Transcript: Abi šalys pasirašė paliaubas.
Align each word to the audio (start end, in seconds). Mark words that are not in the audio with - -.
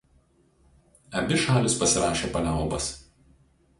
Abi 1.21 1.37
šalys 1.43 1.77
pasirašė 1.83 2.31
paliaubas. 2.39 2.89